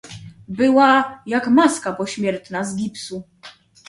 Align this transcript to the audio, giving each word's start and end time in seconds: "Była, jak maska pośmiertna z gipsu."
"Była, 0.47 1.21
jak 1.25 1.47
maska 1.47 1.93
pośmiertna 1.93 2.63
z 2.63 2.75
gipsu." 2.75 3.23